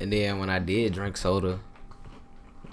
[0.00, 1.60] And then when I did drink soda,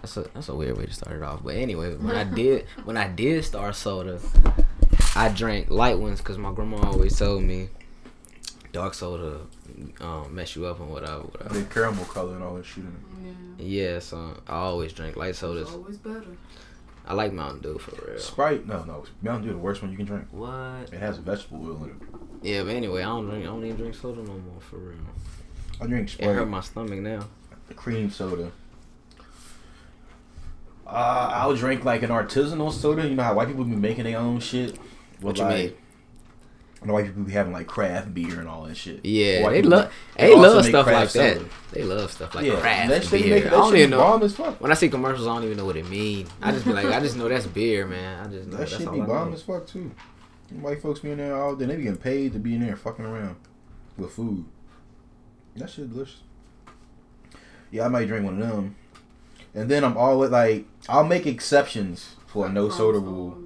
[0.01, 1.43] that's a that's a weird way to start it off.
[1.43, 4.19] But anyway, when I did when I did start soda,
[5.15, 7.69] I drank light ones because my grandma always told me
[8.71, 9.41] dark soda
[9.99, 11.21] um, mess you up and whatever.
[11.23, 11.59] whatever.
[11.59, 13.93] The caramel color and all that shit in Yeah.
[13.93, 15.67] Yeah, so I always drink light sodas.
[15.67, 16.25] It's always better.
[17.05, 18.19] I like Mountain Dew for real.
[18.19, 19.03] Sprite, no, no.
[19.21, 20.27] Mountain Dew, the worst one you can drink.
[20.31, 20.93] What?
[20.93, 21.95] It has vegetable oil in it.
[22.43, 23.43] Yeah, but anyway, I don't drink.
[23.43, 24.97] I don't even drink soda no more for real.
[25.81, 26.29] I drink Sprite.
[26.29, 27.27] It hurt my stomach now.
[27.75, 28.51] cream soda.
[30.85, 33.07] Uh, I'll drink like an artisanal soda.
[33.07, 34.77] You know how white people be making their own shit.
[35.21, 35.73] What you like, mean?
[36.81, 39.05] I know white people be having like craft beer and all that shit.
[39.05, 39.93] Yeah, White they love.
[40.17, 41.37] they They love stuff like that.
[41.37, 41.45] soda.
[41.71, 43.29] They love stuff like yeah, craft that beer.
[43.35, 43.97] make I that don't shit even know.
[43.99, 44.59] bomb as fuck.
[44.59, 46.27] When I see commercials, I don't even know what it mean.
[46.41, 48.25] I just be like, I just know that's beer, man.
[48.25, 49.91] I just know That that's shit be bomb as fuck too.
[50.59, 51.65] White folks be in there all day.
[51.65, 53.37] They be getting paid to be in there fucking around
[53.97, 54.43] with food.
[55.55, 56.21] That shit delicious.
[57.71, 58.75] Yeah, I might drink one of them.
[59.53, 63.37] And then I'm always like, I'll make exceptions for a no soda rule.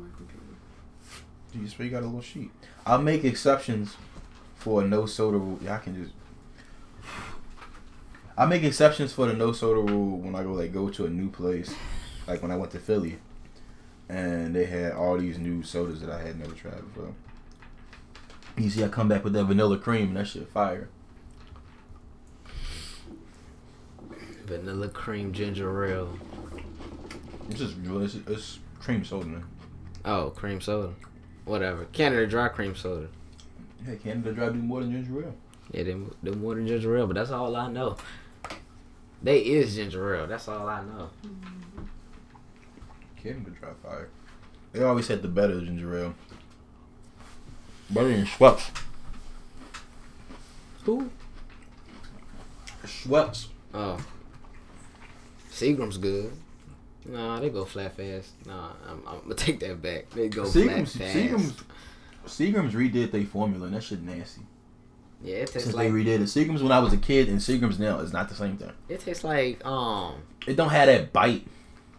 [1.53, 2.51] You just you got a little sheet.
[2.85, 3.95] I'll make exceptions
[4.55, 5.59] for a no soda rule.
[5.61, 6.13] Yeah, I can just.
[8.37, 11.09] I make exceptions for the no soda rule when I go like go to a
[11.09, 11.73] new place,
[12.27, 13.17] like when I went to Philly,
[14.09, 17.13] and they had all these new sodas that I had never tried before.
[18.57, 20.89] You see, I come back with that vanilla cream, and that shit fire.
[24.45, 26.19] Vanilla cream ginger ale.
[27.49, 29.45] It's just it's, it's cream soda, man.
[30.03, 30.93] Oh, cream soda.
[31.45, 31.85] Whatever.
[31.85, 33.07] Canada Dry cream soda.
[33.85, 35.35] Hey, Canada Dry do more than ginger ale.
[35.71, 37.97] Yeah, they do more than ginger ale, but that's all I know.
[39.23, 40.27] They is ginger ale.
[40.27, 41.09] That's all I know.
[41.25, 41.83] Mm-hmm.
[43.21, 44.09] Canada Dry fire.
[44.71, 46.15] They always had the better ginger ale.
[47.89, 48.69] Better than Schweppes.
[50.83, 51.09] Who?
[52.83, 53.47] Schweppes.
[53.73, 53.97] Oh.
[55.55, 56.31] Seagram's good.
[57.05, 58.33] Nah, they go flat fast.
[58.45, 60.09] Nah, I'm, I'm gonna take that back.
[60.09, 61.15] They go Seagram's, flat fast.
[61.15, 61.63] Seagram's,
[62.27, 64.41] Seagram's redid their formula and that shit nasty.
[65.23, 67.39] Yeah, it tastes Since like they redid it, Seagram's when I was a kid and
[67.39, 68.71] Seagram's now is not the same thing.
[68.89, 70.15] it tastes like um
[70.45, 71.45] It don't have that bite.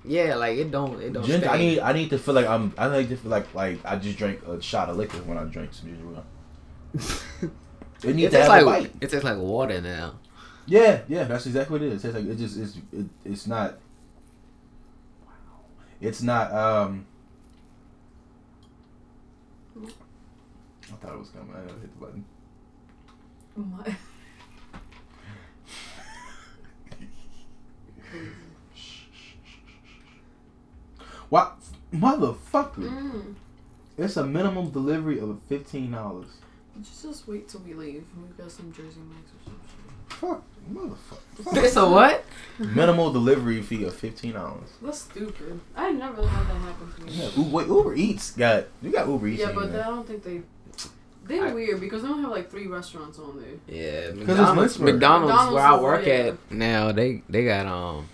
[0.04, 1.24] yeah like it don't it don't.
[1.24, 3.78] Ginger, I need I need to feel like I'm I need to feel like like
[3.84, 7.50] I just drank a shot of liquor when I drink some ginger ale.
[8.04, 8.92] It needs it to have like a bite.
[9.00, 10.16] it tastes like water now.
[10.66, 12.04] Yeah, yeah, that's exactly what it is.
[12.04, 13.78] It's like it just it's it, it's not.
[16.00, 16.52] It's not.
[16.52, 17.06] um
[19.78, 21.54] I thought it was coming.
[21.54, 22.24] I gotta hit the button.
[23.56, 23.96] My-
[31.28, 31.56] What,
[31.92, 32.88] motherfucker?
[32.88, 33.34] Mm.
[33.98, 36.26] It's a minimum delivery of fifteen dollars.
[36.80, 38.04] Just, just wait till we leave.
[38.20, 39.95] We've got some Jersey Mike's or some shit.
[40.20, 41.54] Fuck, motherfucker.
[41.54, 42.24] This a what?
[42.58, 44.70] Minimal delivery fee of fifteen dollars.
[44.80, 45.60] That's stupid.
[45.76, 47.12] I never had that happen to me.
[47.12, 49.42] Yeah, Uber, wait, Uber Eats got you got Uber Eats.
[49.42, 49.84] Yeah, but there.
[49.84, 50.40] I don't think they.
[51.26, 53.76] They're I- weird because they don't have like three restaurants on there.
[53.76, 54.78] Yeah, it's McDonald's.
[54.78, 56.12] McDonald's, McDonald's where I work yeah.
[56.14, 58.08] at now, they they got um,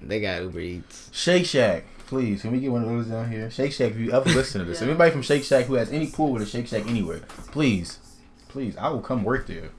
[0.00, 1.10] they got Uber Eats.
[1.12, 3.50] Shake Shack, please, can we get one of those down here?
[3.50, 4.88] Shake Shack, if you ever listen to this, Yeah.
[4.88, 7.98] anybody from Shake Shack who has any pool with a Shake Shack anywhere, please,
[8.48, 9.70] please, I will come work there.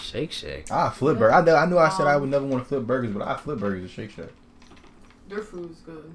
[0.00, 0.70] Shake Shack.
[0.70, 1.32] I flip burger.
[1.34, 3.36] I, know- I knew I said I would never want to flip burgers, but I
[3.36, 4.30] flip burgers at Shake Shack.
[5.28, 6.14] Their food's good.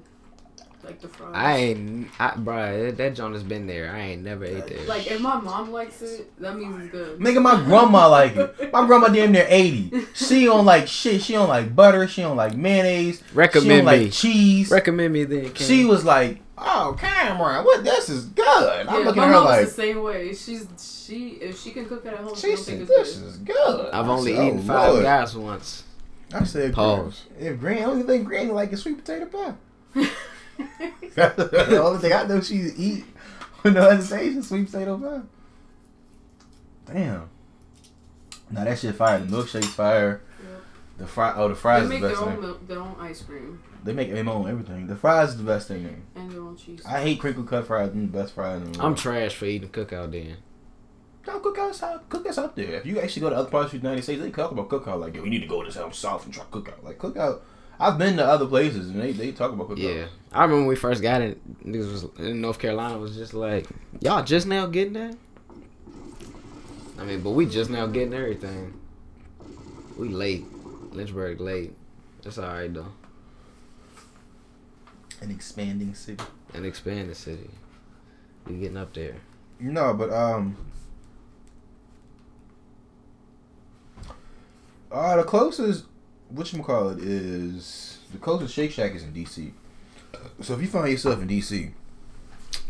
[0.82, 1.32] Like the fries.
[1.34, 3.90] I ain't, I, bruh, that, that joint has been there.
[3.90, 4.84] I ain't never ate there.
[4.86, 7.18] Like if my mom likes it, that means it's good.
[7.18, 8.70] Nigga, my grandma like it.
[8.70, 9.90] My grandma damn near eighty.
[10.14, 11.22] She don't like shit.
[11.22, 12.06] She don't like butter.
[12.06, 13.22] She don't like mayonnaise.
[13.32, 14.10] Recommend she Recommend don't like me.
[14.10, 14.70] cheese.
[14.70, 15.44] Recommend me then.
[15.52, 15.66] Ken.
[15.66, 17.84] she was like, "Oh, Cameron, what?
[17.84, 20.34] This is good." I'm yeah, looking my at her like, the same way.
[20.34, 20.66] She's
[21.06, 23.26] she if she can cook it at home, she, "She don't said this good.
[23.26, 25.84] is good." I've only said, oh, eaten "Oh, five Lord." guys once.
[26.32, 26.98] I said, Pause.
[27.04, 27.24] Pause.
[27.38, 29.54] If Granny, only thing Granny like is sweet potato pie.
[31.14, 33.04] the only thing I know she eat
[33.64, 36.92] on the other station sweet potato pie.
[36.92, 37.28] Damn.
[38.50, 39.18] Now that shit fire.
[39.20, 40.22] The milkshake's fire.
[40.42, 40.62] Yep.
[40.96, 41.34] The fry.
[41.36, 42.40] Oh, the fries is make the their best own thing.
[42.40, 44.86] milk, their own ice cream They make their own everything.
[44.86, 45.82] The fries is the best thing.
[45.82, 46.22] There.
[46.22, 46.82] and their own cheese.
[46.86, 47.90] I hate crinkle cut fries.
[47.90, 48.92] Them the best fries in the world.
[48.92, 50.36] I'm trash for eating cookout then.
[51.26, 52.74] No, cookout's Cook us out there.
[52.74, 55.00] If you actually go to other parts of the United States, they talk about cookout
[55.00, 56.82] like, yo, we need to go to some south and try cookout.
[56.82, 57.40] Like cookout.
[57.80, 59.78] I've been to other places and they, they talk about cookout.
[59.78, 61.66] Yeah, I remember when we first got it.
[61.66, 63.66] Niggas was in North Carolina was just like,
[64.00, 65.16] y'all just now getting that.
[66.98, 68.80] I mean, but we just now getting everything.
[69.98, 70.44] We late,
[70.94, 71.74] Lynchburg late.
[72.22, 72.92] That's all right though.
[75.20, 76.22] An expanding city.
[76.52, 77.50] An expanding the city.
[78.46, 79.16] We getting up there.
[79.60, 80.56] No, but um,
[84.94, 85.86] Uh, the closest,
[86.28, 89.50] what you call it, is the closest Shake Shack is in DC.
[90.40, 91.72] So if you find yourself in DC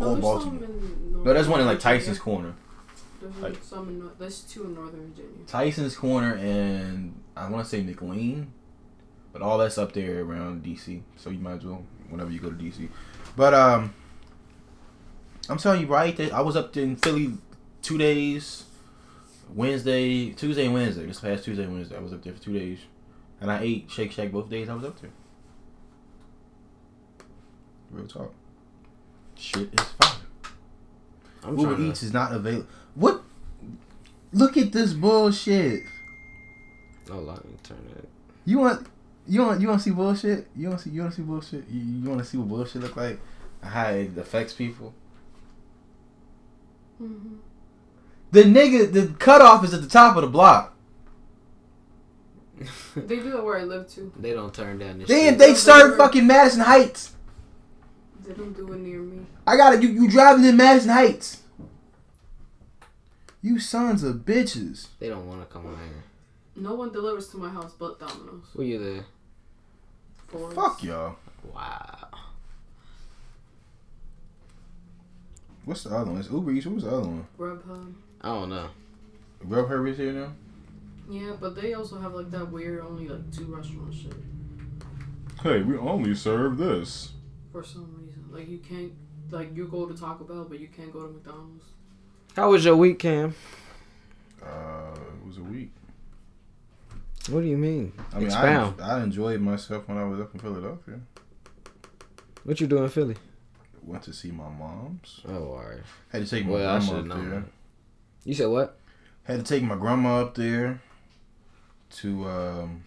[0.00, 0.60] No, or Baltimore, some in
[1.12, 1.98] Northern no, there's one in like Virginia.
[1.98, 2.54] Tyson's Corner,
[3.24, 5.46] There's like- some in there's two in Northern Virginia.
[5.46, 8.52] Tyson's Corner, and I want to say McLean,
[9.32, 11.02] but all that's up there around DC.
[11.16, 12.88] So you might as well whenever you go to DC.
[13.36, 13.94] But um,
[15.48, 17.32] I'm telling you right, there, I was up in Philly
[17.82, 18.64] two days,
[19.52, 21.06] Wednesday, Tuesday, and Wednesday.
[21.06, 22.80] This past Tuesday, and Wednesday, I was up there for two days,
[23.40, 25.10] and I ate Shake Shack both days I was up there.
[27.90, 28.34] Real talk.
[29.36, 30.03] Shit is fire.
[31.44, 32.06] I'm Uber Eats to.
[32.06, 32.66] is not available.
[32.94, 33.22] What?
[34.32, 35.82] Look at this bullshit.
[37.10, 38.08] Hold on, let me turn it.
[38.44, 38.86] You want
[39.26, 40.48] you want you want to see bullshit?
[40.56, 41.64] You want to see you want to see bullshit?
[41.68, 43.20] You, you want to see what bullshit look like?
[43.62, 44.94] How it affects people?
[47.02, 47.36] Mm-hmm.
[48.32, 50.74] The nigga, the cutoff is at the top of the block.
[52.96, 54.12] They do that where I live too.
[54.16, 55.08] They don't turn down this.
[55.08, 55.38] Then shit.
[55.38, 57.12] they start fucking Madison Heights.
[58.26, 59.26] They don't do it near me.
[59.46, 61.42] I got to You you driving in Madison Heights?
[63.42, 64.88] You sons of bitches.
[64.98, 66.04] They don't want to come on here.
[66.56, 68.46] No one delivers to my house but Domino's.
[68.54, 69.04] Were you there?
[70.28, 70.54] Forrest.
[70.56, 71.16] Fuck y'all.
[71.52, 72.08] Wow.
[75.64, 76.20] What's the other one?
[76.20, 76.66] It's Uber Eats.
[76.66, 77.26] What was the other one?
[77.38, 77.94] Grubhub.
[78.20, 78.68] I don't know.
[79.46, 80.32] Grubhub is here now.
[81.08, 84.14] Yeah, but they also have like that weird only like two restaurant shit
[85.42, 87.10] Hey, we only serve this.
[87.54, 88.24] For some reason.
[88.32, 88.92] Like you can't
[89.30, 91.64] like you go to Taco Bell but you can't go to McDonald's.
[92.34, 93.32] How was your week, Cam?
[94.42, 94.90] Uh,
[95.20, 95.70] it was a week.
[97.30, 97.92] What do you mean?
[98.12, 98.80] I mean, Expound.
[98.80, 100.98] I, I enjoyed myself when I was up in Philadelphia.
[102.42, 103.14] What you doing in Philly?
[103.84, 105.20] Went to see my mom's.
[105.28, 105.78] Oh, alright.
[106.10, 107.30] Had to take my Well, grandma up have known.
[107.30, 107.44] there.
[108.24, 108.78] You said what?
[109.22, 110.82] Had to take my grandma up there
[112.00, 112.82] to um,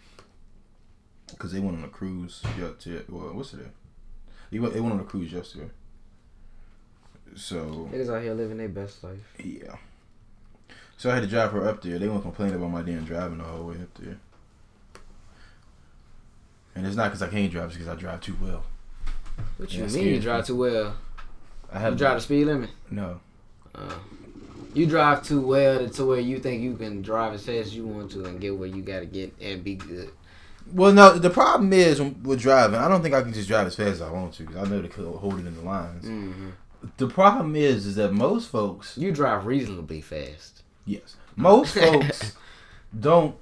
[1.38, 2.44] cause they went on a cruise.
[2.60, 3.66] Yeah, to well, what's it?
[4.52, 5.70] They went, they went on a cruise yesterday.
[7.36, 9.18] So Niggas out here living their best life.
[9.44, 9.76] yeah.
[10.98, 12.00] So I had to drive her up there.
[12.00, 14.18] They won't complain about my damn driving the whole way up there.
[16.76, 18.64] And it's not because I can't drive, it's because I drive too well.
[19.58, 20.96] What Yeah, you mean you drive too well?
[21.72, 22.70] I have You drive the speed limit?
[22.90, 23.20] no.
[23.76, 23.94] Uh,
[24.74, 27.76] you drive too well to, to where you think you can drive as fast as
[27.76, 30.10] you want to and get where you gotta get and be good.
[30.74, 31.18] Well, no.
[31.18, 33.90] The problem is when, with driving, I don't think I can just drive as fast
[33.90, 36.06] as I want to because I know they could hold it in the lines.
[36.06, 36.50] hmm
[36.98, 40.64] The problem is, is that most folks, You drive reasonably fast.
[40.86, 42.36] yes, most folks
[43.00, 43.36] don't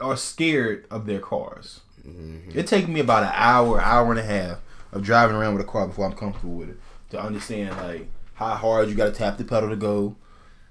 [0.00, 1.80] are scared of their cars.
[2.02, 4.58] hmm It takes me about an hour, hour and a half
[4.92, 6.78] of driving around with a car before I'm comfortable with it
[7.10, 10.16] to understand like how hard you got to tap the pedal to go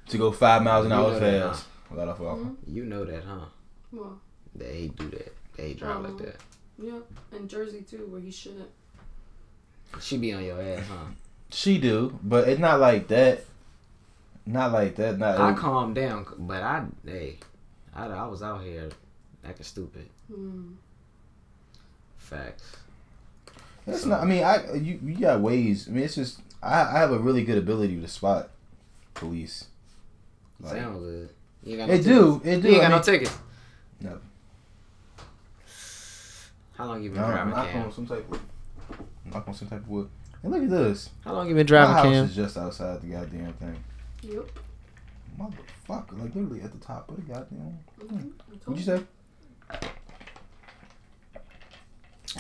[0.08, 2.38] to go five miles an You hour know that, fast without a fall.
[2.38, 2.56] Mhm.
[2.68, 3.46] You know that, huh?
[3.92, 4.20] Well,
[4.56, 5.34] They do that.
[5.62, 6.36] They drive like Um, that.
[6.82, 7.00] yeah,
[7.32, 8.70] and Jersey too, where he shouldn't.
[10.00, 11.06] She be on your ass, huh?
[11.50, 13.44] She do, but it's not like that.
[14.46, 15.18] Not like that.
[15.18, 17.38] Not I calm down, but I, hey,
[17.96, 18.90] I, I was out here
[19.44, 20.08] acting stupid.
[20.32, 20.76] Mm.
[22.18, 22.78] Facts.
[23.86, 24.22] That's not.
[24.22, 25.88] I mean, I you you got ways.
[25.88, 28.50] I mean, it's just I I have a really good ability to spot
[29.16, 29.66] police.
[30.62, 31.30] Like, Sound good.
[31.64, 32.42] You ain't got no it do.
[32.44, 32.68] It do.
[32.68, 33.38] You ain't I got no mean, tickets.
[34.02, 34.20] No.
[36.80, 37.84] How long you been I'm driving, knock Cam?
[37.84, 38.40] on some type of
[39.26, 40.10] knock on some type of wood.
[40.42, 41.10] And look at this.
[41.26, 42.26] How long you been My driving, house Cam?
[42.26, 43.84] is just outside the goddamn thing.
[44.22, 44.50] Yep.
[45.38, 47.80] Motherfucker, like literally at the top of the goddamn.
[48.00, 48.32] Mhm.
[48.64, 49.04] What'd you say?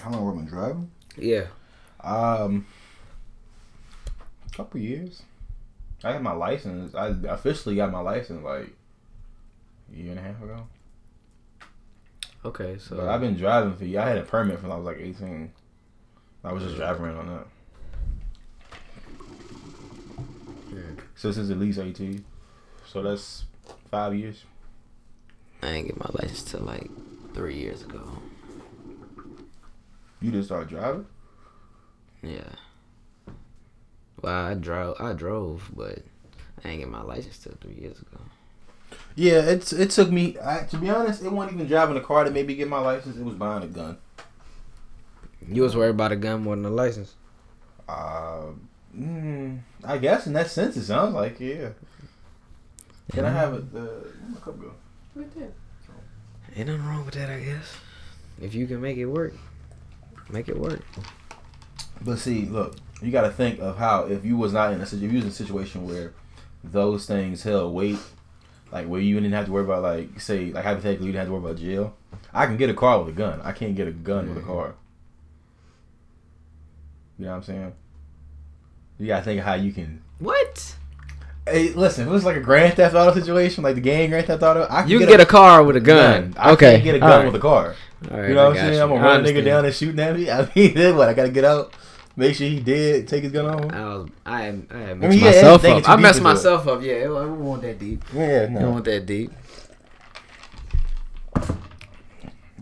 [0.01, 0.91] How long have I been driving?
[1.17, 1.47] Yeah.
[2.01, 2.65] Um,
[4.47, 5.23] a couple years.
[6.01, 6.95] I had my license.
[6.95, 8.69] I officially got my license like
[9.91, 10.65] a year and a half ago.
[12.45, 13.85] Okay, so But I've been driving for.
[13.85, 13.99] You.
[13.99, 15.51] I had a permit from I was like eighteen.
[16.43, 17.47] I was just driving around on that.
[20.69, 20.99] Hmm.
[21.15, 22.23] So since at least eighteen,
[22.87, 23.43] so that's
[23.91, 24.45] five years.
[25.61, 26.89] I ain't get my license till like
[27.33, 28.01] three years ago.
[30.21, 31.05] You just started driving.
[32.21, 32.55] Yeah.
[34.21, 34.95] Well, I drove.
[34.99, 35.99] I drove, but
[36.63, 38.21] I ain't get my license till three years ago.
[39.15, 40.37] Yeah, it's it took me.
[40.43, 42.79] I, to be honest, it wasn't even driving a car that made me get my
[42.79, 43.17] license.
[43.17, 43.97] It was buying a gun.
[45.47, 47.15] You was worried about a gun more than a license.
[47.87, 48.51] Uh,
[48.95, 51.69] mm, I guess in that sense, it sounds like yeah.
[53.11, 53.63] Can I have it?
[53.73, 54.71] Uh, where my cup go?
[55.15, 55.51] Right there.
[56.55, 57.73] Ain't nothing wrong with that, I guess.
[58.41, 59.33] If you can make it work,
[60.29, 60.81] make it work.
[62.01, 64.85] But see, look, you got to think of how if you was not in a
[64.85, 66.13] situ- if you was in a situation where
[66.63, 67.99] those things held weight,
[68.71, 71.27] like where you didn't have to worry about like say like hypothetically you didn't have
[71.27, 71.95] to worry about jail.
[72.33, 73.41] I can get a car with a gun.
[73.43, 74.75] I can't get a gun with a car.
[77.17, 77.73] You know what I'm saying?
[78.99, 80.01] You gotta think of how you can.
[80.19, 80.75] What?
[81.47, 84.27] Hey, listen, if it was like a Grand Theft Auto situation, like the game Grand
[84.27, 86.33] Theft Auto, I can You can get, get a car with a gun.
[86.37, 86.73] I okay.
[86.73, 87.25] can't get a gun All right.
[87.25, 87.75] with a car.
[88.11, 88.73] All right, You know what I'm saying?
[88.75, 88.81] you.
[88.81, 90.29] I'm gonna run a nigga down and shooting at me.
[90.31, 91.09] I mean, then what?
[91.09, 91.73] I gotta get out,
[92.19, 93.73] make sure he did take his gun off.
[93.73, 95.83] I was, I, I had I messed mean, yeah, myself up.
[95.83, 96.81] too I deep messed myself up.
[96.83, 98.03] Yeah, it, wa- it wasn't that deep.
[98.13, 99.31] Yeah, It wasn't that deep.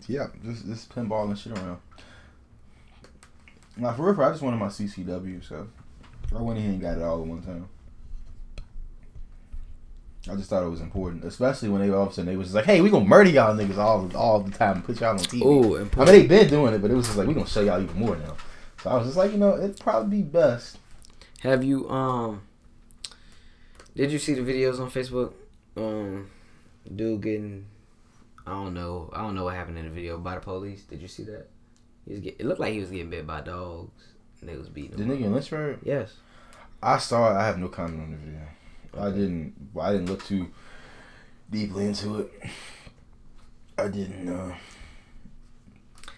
[0.06, 1.78] Yeah, just just pinball and shit around.
[3.76, 5.68] Now for real, for I just wanted my CCW, so
[6.34, 7.68] I went ahead and got it all at one time.
[10.30, 12.46] I just thought it was important, especially when they all of a sudden they was
[12.48, 15.10] just like, "Hey, we gonna murder y'all niggas all all the time and put y'all
[15.10, 17.34] on TV." Ooh, I mean, they been doing it, but it was just like we
[17.34, 18.34] gonna show y'all even more now.
[18.82, 20.78] So I was just like, you know, it'd probably be best.
[21.40, 22.42] Have you um?
[23.96, 25.32] Did you see the videos on Facebook?
[25.76, 26.30] Um,
[26.94, 27.66] dude getting,
[28.46, 30.82] I don't know, I don't know what happened in the video by the police.
[30.82, 31.48] Did you see that?
[32.06, 33.90] He was get, it looked like he was getting bit by dogs.
[34.40, 35.10] And they was beating The him.
[35.10, 36.14] nigga in Lynchburg, Yes.
[36.80, 37.36] I saw it.
[37.36, 38.40] I have no comment on the video.
[38.96, 39.54] I didn't.
[39.80, 40.48] I didn't look too
[41.50, 42.32] deeply into it.
[43.76, 44.28] I didn't.
[44.28, 44.54] Uh,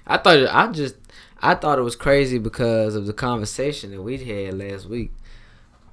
[0.07, 0.97] I thought I just
[1.43, 5.13] I thought it was crazy because of the conversation that we had last week.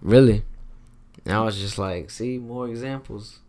[0.01, 0.43] Really.
[1.25, 3.39] And I was just like, see more examples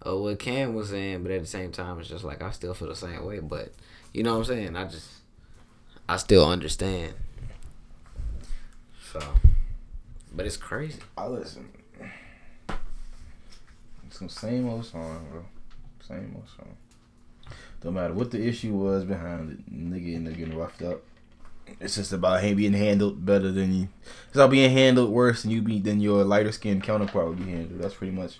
[0.00, 2.74] of what Cam was saying, but at the same time it's just like I still
[2.74, 3.40] feel the same way.
[3.40, 3.72] But
[4.12, 4.76] you know what I'm saying?
[4.76, 5.08] I just
[6.08, 7.14] I still understand.
[9.12, 9.20] So
[10.34, 11.00] but it's crazy.
[11.16, 11.68] I listen.
[14.06, 15.44] It's some same old song, bro.
[16.06, 16.76] Same old song.
[17.80, 21.02] Don't matter what the issue was behind it, nigga ended up getting roughed up.
[21.80, 23.88] It's just about him being handled better than you.
[24.26, 27.50] It's about being handled worse than you be than your lighter skinned counterpart would be
[27.50, 27.80] handled.
[27.80, 28.38] That's pretty much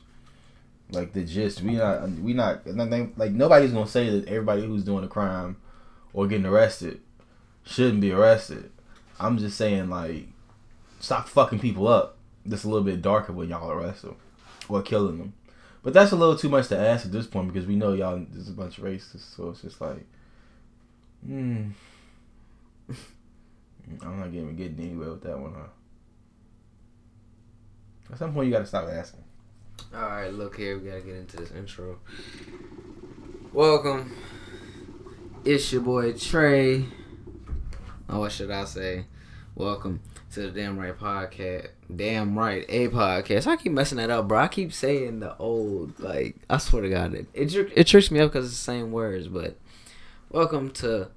[0.91, 1.63] like the gist.
[1.63, 5.57] We not we not nothing like nobody's gonna say that everybody who's doing a crime
[6.13, 7.01] or getting arrested
[7.65, 8.71] shouldn't be arrested.
[9.19, 10.29] I'm just saying like
[11.01, 12.17] stop fucking people up.
[12.49, 14.17] Just a little bit darker when y'all arrest them
[14.69, 15.35] or killing them.
[15.83, 18.25] But that's a little too much to ask at this point because we know y'all
[18.35, 19.37] is a bunch of racists.
[19.37, 20.05] So it's just like,
[21.27, 21.71] hmm.
[24.03, 25.69] I'm not even getting anywhere with that one, huh?
[28.13, 29.25] At some point, you gotta stop asking.
[29.95, 30.79] All right, look here.
[30.79, 31.99] We gotta get into this intro.
[33.53, 34.15] Welcome.
[35.45, 36.85] It's your boy Trey.
[38.09, 39.07] Oh, what should I say?
[39.55, 40.01] Welcome
[40.33, 41.69] to the Damn Right podcast.
[41.95, 43.47] Damn Right, a podcast.
[43.47, 44.39] I keep messing that up, bro.
[44.39, 48.21] I keep saying the old, like, I swear to God, it it, it tricks me
[48.21, 49.29] up because it's the same words.
[49.29, 49.59] But
[50.31, 51.09] welcome to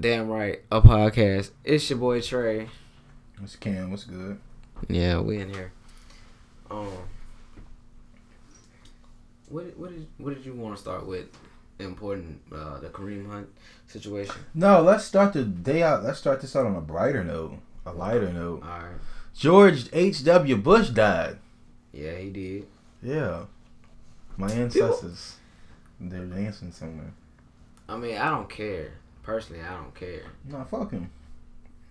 [0.00, 1.50] Damn Right, a podcast.
[1.64, 2.68] It's your boy Trey.
[3.40, 3.90] What's Cam?
[3.90, 4.38] What's good?
[4.88, 5.72] Yeah, we in here.
[6.70, 6.86] Um,
[9.48, 11.26] what what did what did you want to start with?
[11.80, 13.48] Important, uh, the Kareem Hunt
[13.88, 14.36] situation.
[14.54, 16.04] No, let's start the day out.
[16.04, 18.62] Let's start this out on a brighter note, a lighter note.
[18.62, 19.00] All right.
[19.34, 20.22] George H.
[20.22, 20.56] W.
[20.58, 21.38] Bush died.
[21.92, 22.68] Yeah, he did.
[23.02, 23.46] Yeah,
[24.36, 25.38] my ancestors.
[25.98, 27.12] They're dancing somewhere.
[27.88, 28.92] I mean, I don't care
[29.28, 29.62] personally.
[29.62, 31.10] I don't care Nah, fuck him.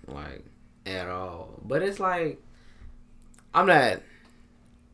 [0.07, 0.43] like
[0.87, 1.59] at all.
[1.63, 2.41] But it's like
[3.53, 4.01] I'm not.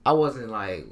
[0.06, 0.86] I wasn't like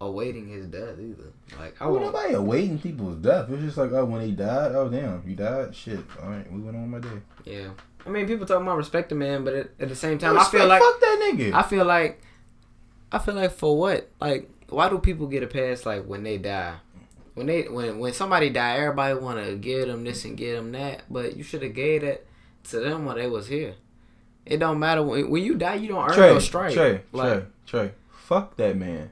[0.00, 1.32] awaiting his death either.
[1.58, 2.06] Like I Well, won't.
[2.14, 3.48] nobody awaiting people's death.
[3.50, 5.74] It's just like, oh, when he died, oh damn, he died.
[5.74, 6.00] Shit.
[6.22, 7.08] All right, we went on my day.
[7.44, 7.70] Yeah.
[8.06, 10.44] I mean, people talking about respect the man, but at, at the same time, I
[10.44, 11.52] feel like fuck that nigga.
[11.52, 12.20] I feel like
[13.12, 14.08] I feel like for what?
[14.20, 16.74] Like why do people get a pass like when they die?
[17.38, 20.72] When they when when somebody die, everybody want to give them this and give them
[20.72, 22.26] that, but you should have gave that
[22.64, 23.74] to them when they was here.
[24.44, 26.74] It don't matter when, when you die, you don't earn Trey, no strike.
[26.74, 27.90] Trey, like, Trey, Trey.
[28.10, 29.10] Fuck that man.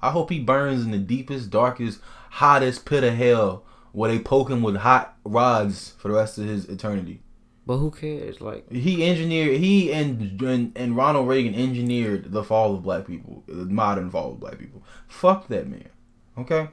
[0.00, 2.00] I hope he burns in the deepest, darkest,
[2.30, 6.46] hottest pit of hell where they poke him with hot rods for the rest of
[6.46, 7.22] his eternity.
[7.66, 8.40] but who cares?
[8.40, 13.44] Like He engineered, he and, and and Ronald Reagan engineered the fall of black people,
[13.46, 14.82] the modern fall of black people.
[15.08, 15.88] Fuck that man.
[16.36, 16.68] Okay.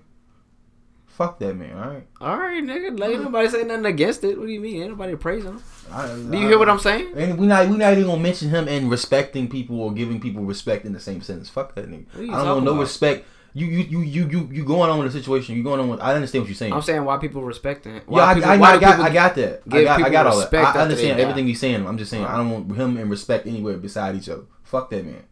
[1.20, 1.78] Fuck that man.
[1.78, 2.08] All right.
[2.22, 4.40] all right, nigga, like ain't nobody say nothing against it.
[4.40, 4.84] What do you mean?
[4.84, 5.64] Ain't nobody praising him?
[5.92, 7.12] I, Do you hear what I'm saying?
[7.14, 10.44] And we not we not even gonna mention him and respecting people or giving people
[10.44, 11.50] respect in the same sentence.
[11.50, 12.06] Fuck that nigga.
[12.14, 12.80] What are you I don't want no about?
[12.84, 13.26] respect.
[13.54, 15.58] You you you you you you going on with the situation.
[15.58, 16.00] You going on with.
[16.00, 16.72] I understand what you're saying.
[16.72, 18.04] I'm saying why people respecting him.
[18.10, 19.64] yeah, I, people, I, why I got I got that.
[19.70, 20.44] I got I got all that.
[20.44, 21.86] respect I, I understand everything he's saying.
[21.86, 24.44] I'm just saying I don't want him and respect anywhere beside each other.
[24.64, 25.24] Fuck that man.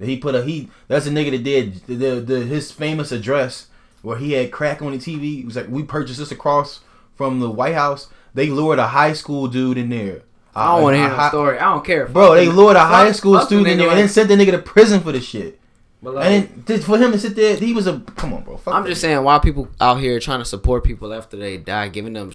[0.00, 0.68] He put a he.
[0.88, 3.68] That's a nigga that did the, the, the his famous address
[4.02, 5.40] where he had crack on the TV.
[5.40, 6.80] It was like we purchased this across
[7.14, 8.08] from the White House.
[8.34, 10.22] They lured a high school dude in there.
[10.54, 11.58] I don't want to hear the story.
[11.58, 12.06] I don't care.
[12.06, 14.50] Bro, they lured a fuck- high school student in there and then sent the nigga
[14.50, 15.58] to prison for the shit.
[16.02, 18.56] Like, And then for him to sit there, he was a come on, bro.
[18.56, 21.88] Fuck I'm just saying, why people out here trying to support people after they die,
[21.88, 22.32] giving them